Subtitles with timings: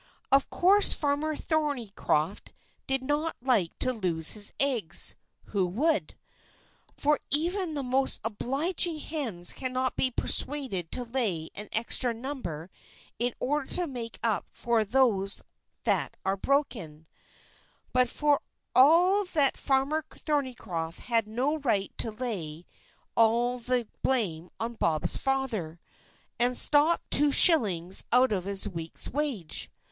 [0.31, 2.51] Of course Farmer Thornycroft
[2.87, 6.15] did not like to lose his eggs who would?
[6.97, 12.71] for even the most obliging hens cannot be persuaded to lay an extra number
[13.19, 15.43] in order to make up for those
[15.83, 17.05] that are broken;
[17.93, 18.41] but for
[18.75, 22.65] all that Farmer Thornycroft had no right to lay
[23.13, 25.79] all the blame on Bob's father,
[26.39, 29.69] and stop two shillings out of his week's wage.